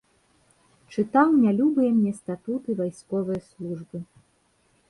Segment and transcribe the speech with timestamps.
[0.95, 3.97] Чытаў нялюбыя мне статуты вайсковае службы.